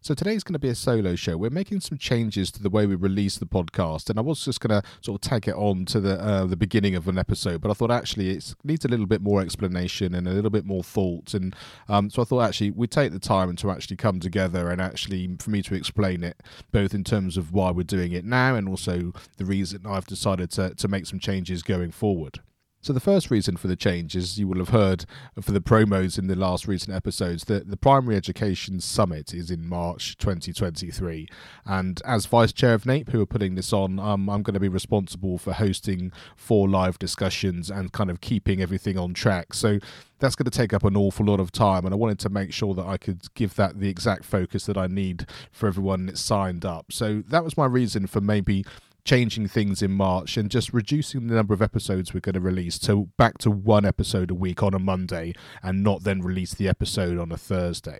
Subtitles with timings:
[0.00, 1.36] So today's going to be a solo show.
[1.36, 4.60] We're making some changes to the way we release the podcast, and I was just
[4.60, 7.60] going to sort of tag it on to the uh, the beginning of an episode,
[7.60, 10.64] but I thought actually it needs a little bit more explanation and a little bit
[10.64, 11.54] more thought, and
[11.88, 15.36] um, so I thought actually we'd take the time to actually come together and actually
[15.40, 18.68] for me to explain it, both in terms of why we're doing it now and
[18.68, 22.40] also the reason I've decided to to make some changes going forward.
[22.80, 25.04] So the first reason for the change is you will have heard
[25.40, 29.68] for the promos in the last recent episodes that the Primary Education Summit is in
[29.68, 31.28] March 2023,
[31.66, 34.60] and as Vice Chair of NAPE, who are putting this on, um, I'm going to
[34.60, 39.54] be responsible for hosting four live discussions and kind of keeping everything on track.
[39.54, 39.80] So
[40.20, 42.52] that's going to take up an awful lot of time, and I wanted to make
[42.52, 46.20] sure that I could give that the exact focus that I need for everyone that's
[46.20, 46.92] signed up.
[46.92, 48.64] So that was my reason for maybe
[49.08, 52.78] changing things in March and just reducing the number of episodes we're going to release
[52.78, 56.68] to back to one episode a week on a Monday and not then release the
[56.68, 57.98] episode on a Thursday.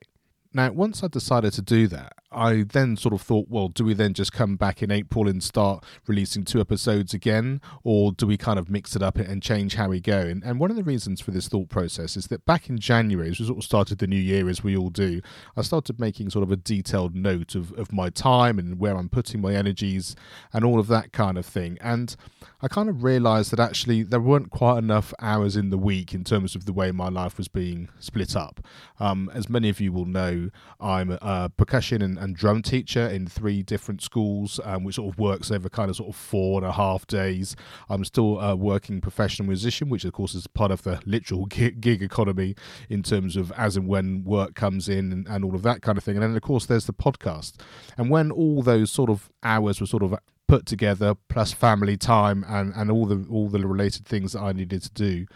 [0.53, 3.95] Now, once I decided to do that, I then sort of thought, well, do we
[3.95, 7.61] then just come back in April and start releasing two episodes again?
[7.85, 10.19] Or do we kind of mix it up and change how we go?
[10.19, 13.31] And, and one of the reasons for this thought process is that back in January,
[13.31, 15.23] as we sort of started the new year, as we all do,
[15.57, 19.09] I started making sort of a detailed note of, of my time and where I'm
[19.09, 20.15] putting my energies
[20.53, 21.79] and all of that kind of thing.
[21.81, 22.15] And
[22.61, 26.25] I kind of realized that actually there weren't quite enough hours in the week in
[26.25, 28.61] terms of the way my life was being split up.
[29.01, 30.51] Um, as many of you will know,
[30.81, 35.19] I'm a percussion and, and drum teacher in three different schools, um, which sort of
[35.19, 37.57] works over kind of sort of four and a half days.
[37.89, 41.81] I'm still a working professional musician, which of course is part of the literal gig,
[41.81, 42.55] gig economy
[42.89, 45.99] in terms of as and when work comes in and, and all of that kind
[45.99, 46.17] of thing.
[46.17, 47.55] And then of course there's the podcast.
[47.97, 50.15] And when all those sort of hours were sort of
[50.47, 54.53] put together plus family time and, and all the all the related things that I
[54.53, 55.27] needed to do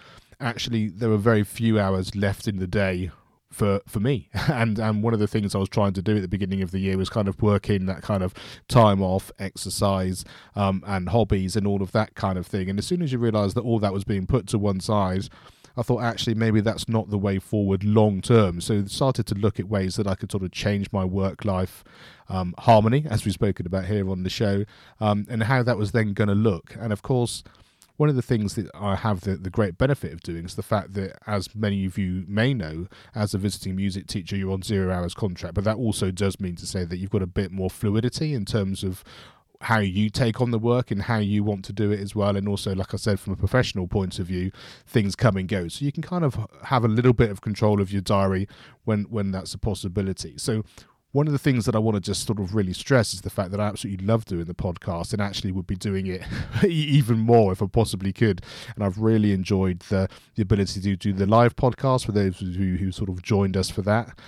[0.40, 3.10] actually there were very few hours left in the day
[3.52, 6.22] for for me and and one of the things I was trying to do at
[6.22, 8.34] the beginning of the year was kind of work in that kind of
[8.68, 10.24] time off exercise
[10.56, 13.18] um, and hobbies and all of that kind of thing and as soon as you
[13.18, 15.28] realize that all that was being put to one side
[15.76, 18.60] I thought actually maybe that's not the way forward long term.
[18.60, 21.82] So started to look at ways that I could sort of change my work life
[22.28, 24.64] um, harmony, as we've spoken about here on the show,
[25.00, 26.76] um, and how that was then going to look.
[26.78, 27.42] And of course,
[28.02, 30.62] one of the things that I have the, the great benefit of doing is the
[30.64, 34.62] fact that, as many of you may know, as a visiting music teacher, you're on
[34.62, 37.52] zero hours contract, but that also does mean to say that you've got a bit
[37.52, 39.04] more fluidity in terms of
[39.60, 42.36] how you take on the work and how you want to do it as well.
[42.36, 44.50] And also like i said from a professional point of view
[44.84, 45.68] things come and go.
[45.68, 48.48] So you can kind of have a little bit of control of your diary
[48.82, 50.34] when when that's a possibility.
[50.38, 50.64] So
[51.12, 53.30] one of the things that I want to just sort of really stress is the
[53.30, 56.22] fact that I absolutely love doing the podcast and actually would be doing it
[56.64, 58.42] even more if I possibly could.
[58.74, 62.48] And I've really enjoyed the, the ability to do the live podcast for those of
[62.54, 64.18] who, who sort of joined us for that.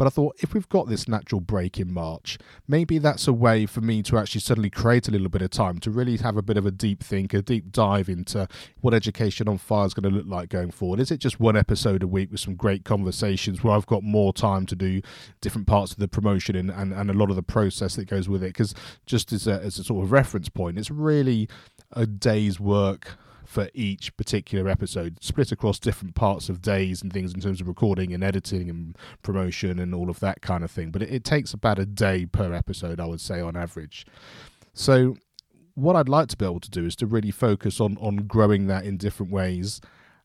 [0.00, 3.66] But I thought if we've got this natural break in March, maybe that's a way
[3.66, 6.42] for me to actually suddenly create a little bit of time to really have a
[6.42, 8.48] bit of a deep think, a deep dive into
[8.80, 11.00] what education on fire is going to look like going forward.
[11.00, 14.32] Is it just one episode a week with some great conversations where I've got more
[14.32, 15.02] time to do
[15.42, 18.26] different parts of the promotion and, and, and a lot of the process that goes
[18.26, 18.54] with it?
[18.54, 18.74] Because
[19.04, 21.46] just as a, as a sort of reference point, it's really
[21.92, 27.34] a day's work for each particular episode, split across different parts of days and things
[27.34, 30.90] in terms of recording and editing and promotion and all of that kind of thing.
[30.90, 34.06] But it, it takes about a day per episode, I would say, on average.
[34.72, 35.16] So,
[35.74, 38.66] what I'd like to be able to do is to really focus on on growing
[38.66, 39.80] that in different ways.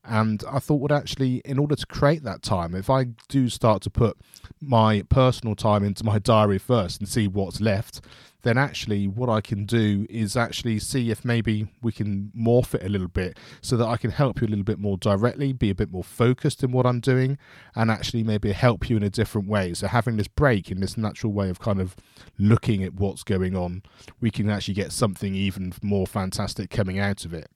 [0.07, 3.81] And I thought, would actually, in order to create that time, if I do start
[3.83, 4.17] to put
[4.61, 8.01] my personal time into my diary first and see what's left,
[8.45, 12.83] then actually what I can do is actually see if maybe we can morph it
[12.83, 15.71] a little bit so that I can help you a little bit more directly, be
[15.71, 17.39] a bit more focused in what I'm doing,
[17.75, 19.73] and actually maybe help you in a different way.
[19.73, 21.95] So having this break in this natural way of kind of
[22.37, 23.81] looking at what's going on,
[24.21, 27.49] we can actually get something even more fantastic coming out of it.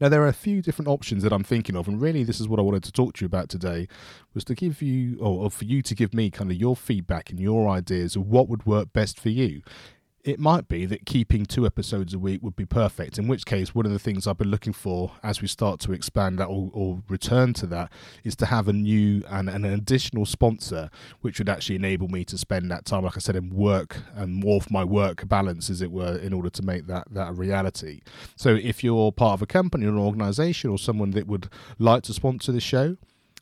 [0.00, 2.48] Now, there are a few different options that I'm thinking of, and really, this is
[2.48, 3.86] what I wanted to talk to you about today
[4.32, 7.38] was to give you, or, for you to give me kind of your feedback and
[7.38, 9.62] your ideas of what would work best for you
[10.24, 13.18] it might be that keeping two episodes a week would be perfect.
[13.18, 15.92] In which case, one of the things I've been looking for as we start to
[15.92, 17.92] expand that or, or return to that
[18.24, 20.88] is to have a new and, an additional sponsor,
[21.20, 24.42] which would actually enable me to spend that time, like I said, in work and
[24.42, 28.00] morph my work balance, as it were, in order to make that that a reality.
[28.34, 32.02] So, if you're part of a company or an organization or someone that would like
[32.04, 32.96] to sponsor the show,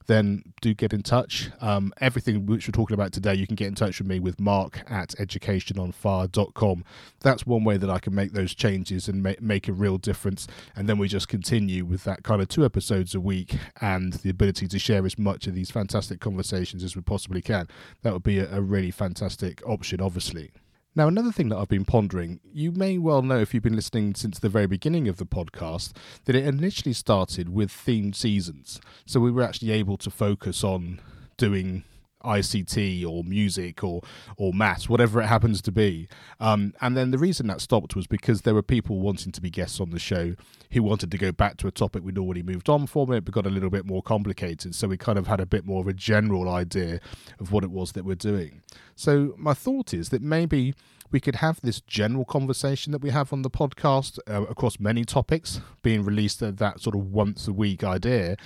[0.06, 1.50] then do get in touch.
[1.60, 4.40] Um, everything which we're talking about today, you can get in touch with me with
[4.40, 6.84] mark at educationonfire.com.
[7.20, 10.46] That's one way that I can make those changes and make, make a real difference.
[10.74, 14.30] And then we just continue with that kind of two episodes a week and the
[14.30, 17.68] ability to share as much of these fantastic conversations as we possibly can.
[18.02, 20.50] That would be a, a really fantastic option, obviously.
[20.94, 24.14] Now, another thing that I've been pondering, you may well know if you've been listening
[24.14, 25.96] since the very beginning of the podcast,
[26.26, 28.78] that it initially started with themed seasons.
[29.06, 31.00] So we were actually able to focus on
[31.38, 31.84] doing
[32.22, 34.02] ICT or music or
[34.36, 36.08] or maths, whatever it happens to be.
[36.40, 39.50] Um, and then the reason that stopped was because there were people wanting to be
[39.50, 40.34] guests on the show
[40.70, 43.12] who wanted to go back to a topic we'd already moved on from.
[43.12, 45.80] It got a little bit more complicated, so we kind of had a bit more
[45.80, 47.00] of a general idea
[47.38, 48.62] of what it was that we're doing.
[48.94, 50.74] So my thought is that maybe
[51.12, 55.04] we could have this general conversation that we have on the podcast uh, across many
[55.04, 58.36] topics being released at that sort of once a week idea,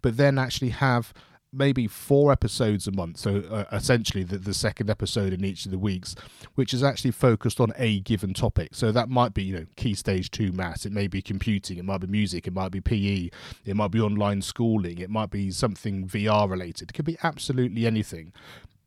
[0.00, 1.12] but then actually have
[1.54, 3.18] maybe four episodes a month.
[3.18, 6.14] So uh, essentially, the, the second episode in each of the weeks,
[6.54, 8.74] which is actually focused on a given topic.
[8.74, 10.86] So that might be, you know, key stage two maths.
[10.86, 11.78] It may be computing.
[11.78, 12.46] It might be music.
[12.46, 13.30] It might be PE.
[13.64, 14.98] It might be online schooling.
[14.98, 16.90] It might be something VR related.
[16.90, 18.32] It could be absolutely anything.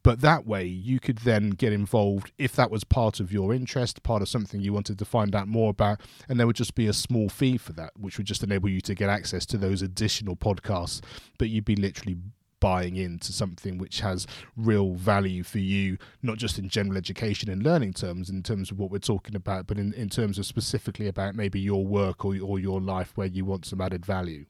[0.08, 4.04] But that way, you could then get involved if that was part of your interest,
[4.04, 6.00] part of something you wanted to find out more about,
[6.30, 8.80] and there would just be a small fee for that, which would just enable you
[8.80, 11.02] to get access to those additional podcasts.
[11.38, 12.16] But you'd be literally
[12.60, 17.64] buying into something which has real value for you, not just in general education and
[17.64, 21.08] learning terms, in terms of what we're talking about, but in, in terms of specifically
[21.08, 24.46] about maybe your work or, or your life where you want some added value.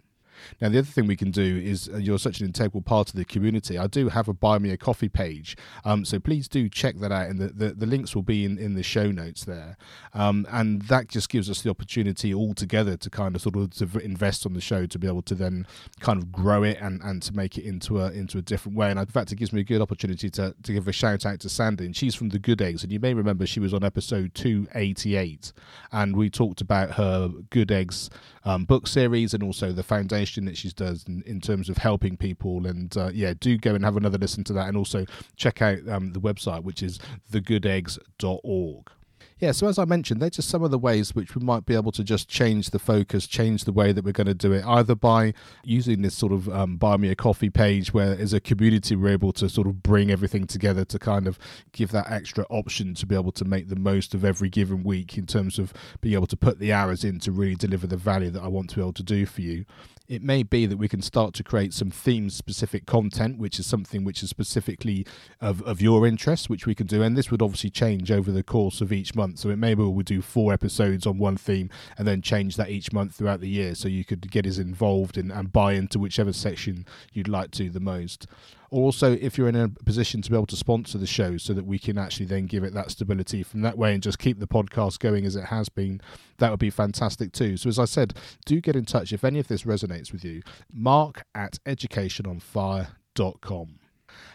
[0.62, 3.16] Now, the other thing we can do is uh, you're such an integral part of
[3.16, 3.78] the community.
[3.78, 7.12] I do have a buy me a coffee page, um, so please do check that
[7.12, 7.28] out.
[7.28, 9.78] And the, the, the, links will be in, in the show notes there.
[10.14, 13.72] Um, and that just gives us the opportunity all together to kind of sort of
[13.76, 15.66] to invest on the show to be able to then
[16.00, 18.90] kind of grow it and, and to make it into a into a different way.
[18.90, 21.40] And in fact, it gives me a good opportunity to, to give a shout out
[21.42, 21.86] to Sandy.
[21.86, 25.54] And she's from the Good Eggs, and you may remember she was on episode 288,
[25.92, 28.10] and we talked about her Good Eggs
[28.48, 32.18] um, book series and also the foundation that she does in, in terms of helping
[32.18, 32.66] people.
[32.68, 35.80] And uh, yeah, do go and have another listen to that, and also check out
[35.90, 37.00] um, the website, which is
[37.32, 38.92] thegoodeggs.org.
[39.40, 41.76] yeah, so as I mentioned, they're just some of the ways which we might be
[41.76, 44.66] able to just change the focus, change the way that we're going to do it,
[44.66, 45.34] either by
[45.64, 49.10] using this sort of um, buy me a coffee page where as a community we're
[49.10, 51.38] able to sort of bring everything together to kind of
[51.72, 55.18] give that extra option to be able to make the most of every given week
[55.18, 55.72] in terms of
[56.02, 58.72] being able to put the hours in to really deliver the value that I want
[58.72, 59.66] to be able to do for you
[60.08, 63.66] it may be that we can start to create some theme specific content, which is
[63.66, 65.06] something which is specifically
[65.42, 67.02] of, of your interest, which we can do.
[67.02, 69.40] And this would obviously change over the course of each month.
[69.40, 72.70] So it may be we'll do four episodes on one theme and then change that
[72.70, 73.76] each month throughout the year.
[73.76, 77.70] So you could get as involved in, and buy into whichever section you'd like to
[77.70, 78.28] the most
[78.72, 81.66] also if you're in a position to be able to sponsor the show so that
[81.66, 84.48] we can actually then give it that stability from that way and just keep the
[84.48, 86.02] podcast going as it has been
[86.38, 87.58] that would be fantastic too.
[87.58, 88.14] So as i said
[88.46, 90.42] do get in touch if any of this resonates with you.
[90.74, 93.80] Mark at educationonfire.com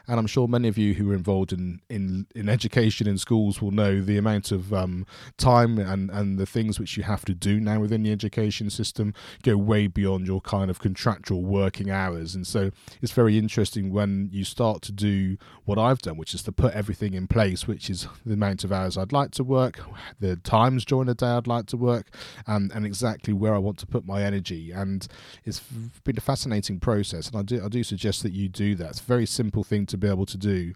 [0.06, 3.62] and I'm sure many of you who are involved in, in, in education in schools
[3.62, 7.34] will know the amount of um, time and, and the things which you have to
[7.34, 12.34] do now within the education system go way beyond your kind of contractual working hours.
[12.34, 12.70] And so
[13.00, 16.74] it's very interesting when you start to do what I've done, which is to put
[16.74, 19.80] everything in place, which is the amount of hours I'd like to work,
[20.20, 22.08] the times during the day I'd like to work,
[22.46, 24.70] and, and exactly where I want to put my energy.
[24.70, 25.06] And
[25.44, 25.60] it's
[26.04, 27.28] been a fascinating process.
[27.28, 28.90] And I do, I do suggest that you do that.
[28.90, 30.74] It's very simple thing to be able to do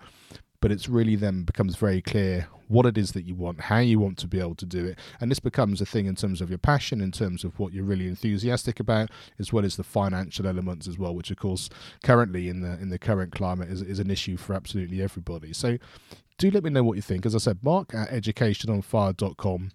[0.60, 3.98] but it's really then becomes very clear what it is that you want, how you
[3.98, 6.48] want to be able to do it, and this becomes a thing in terms of
[6.48, 10.46] your passion, in terms of what you're really enthusiastic about, as well as the financial
[10.46, 11.68] elements as well, which of course
[12.02, 15.52] currently in the in the current climate is, is an issue for absolutely everybody.
[15.52, 15.78] So
[16.38, 17.24] do let me know what you think.
[17.24, 19.70] As I said, mark at educationonfire.com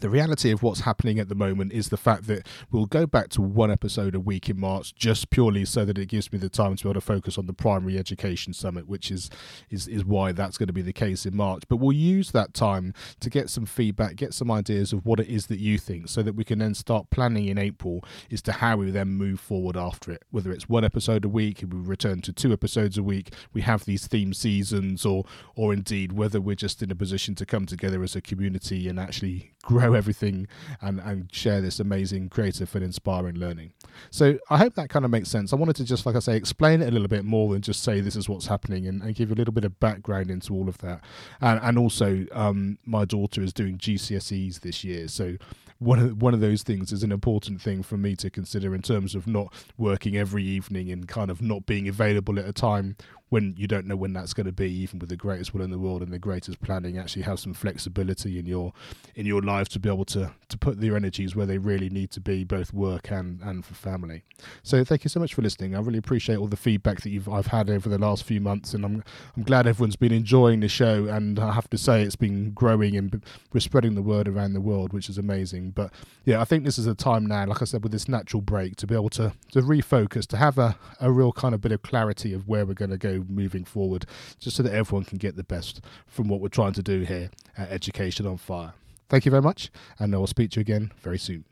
[0.00, 3.28] the reality of what's happening at the moment is the fact that we'll go back
[3.28, 6.48] to one episode a week in March just purely so that it gives me the
[6.48, 9.28] time to be able to focus on the primary education summit which is
[9.70, 11.64] is is why that's going to be the case in March.
[11.68, 15.28] But we'll use that time to get some feedback get some ideas of what it
[15.28, 18.52] is that you think so that we can then start planning in April as to
[18.52, 20.24] how we then move forward after it.
[20.30, 23.84] Whether it's one episode a week we return to two episodes a week we have
[23.84, 28.02] these theme seasons or or indeed whether we're just in a position to come together
[28.02, 30.48] as a community and actually grow everything
[30.80, 33.72] and, and share this amazing creative and inspiring learning.
[34.10, 35.52] So I hope that kind of makes sense.
[35.52, 37.82] I wanted to just, like I say, explain it a little bit more than just
[37.82, 40.52] say this is what's happening and, and give you a little bit of background into
[40.54, 41.02] all of that.
[41.40, 45.08] And, and also, um, my daughter is doing GCSEs this year.
[45.08, 45.36] So
[45.82, 48.82] one of one of those things is an important thing for me to consider in
[48.82, 52.96] terms of not working every evening and kind of not being available at a time
[53.32, 55.70] when you don't know when that's going to be even with the greatest will in
[55.70, 58.74] the world and the greatest planning actually have some flexibility in your
[59.14, 60.30] in your life to be able to
[60.62, 64.22] put their energies where they really need to be both work and and for family.
[64.62, 65.74] So thank you so much for listening.
[65.74, 68.74] I really appreciate all the feedback that you've i've had over the last few months
[68.74, 69.04] and i'm
[69.36, 72.96] i'm glad everyone's been enjoying the show and i have to say it's been growing
[72.96, 75.70] and we're spreading the word around the world which is amazing.
[75.70, 75.92] But
[76.24, 78.76] yeah i think this is a time now like i said with this natural break
[78.76, 81.82] to be able to to refocus to have a, a real kind of bit of
[81.82, 84.06] clarity of where we're going to go moving forward,
[84.38, 87.30] just so that everyone can get the best from what we're trying to do here
[87.56, 88.74] at Education on Fire.
[89.12, 91.44] Thank you very much, and I will speak to you again very soon.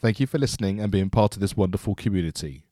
[0.00, 2.66] Thank you for listening and being part of this wonderful community.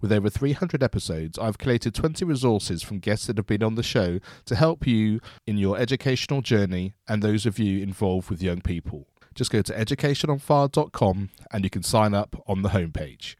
[0.00, 3.84] With over 300 episodes, I've collated 20 resources from guests that have been on the
[3.84, 8.62] show to help you in your educational journey and those of you involved with young
[8.62, 9.06] people.
[9.36, 13.36] Just go to educationonfire.com and you can sign up on the homepage.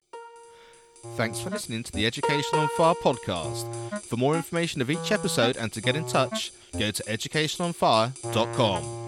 [1.16, 3.66] Thanks for listening to the Education on Fire podcast.
[4.02, 9.07] For more information of each episode and to get in touch, go to educationonfire.com.